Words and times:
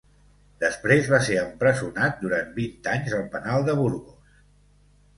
Després, 0.63 1.09
va 1.15 1.19
ser 1.27 1.35
empresonat 1.43 2.19
durant 2.23 2.51
vint 2.59 2.93
anys 2.97 3.17
al 3.21 3.31
penal 3.39 3.71
de 3.71 3.81
Burgos. 3.85 4.37